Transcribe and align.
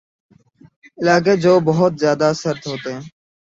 علاقے 0.97 1.33
جو 1.43 1.53
بہت 1.65 1.91
زیادہ 1.99 2.27
سرد 2.35 2.63
ہوتے 2.67 2.89
ہیں 2.93 3.03